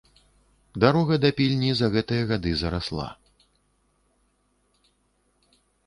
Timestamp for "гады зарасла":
2.33-3.07